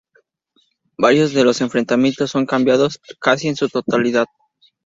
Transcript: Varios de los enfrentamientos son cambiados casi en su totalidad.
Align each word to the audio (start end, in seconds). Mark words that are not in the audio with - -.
Varios 0.97 1.31
de 1.31 1.43
los 1.43 1.61
enfrentamientos 1.61 2.31
son 2.31 2.47
cambiados 2.47 2.99
casi 3.19 3.49
en 3.49 3.55
su 3.55 3.69
totalidad. 3.69 4.25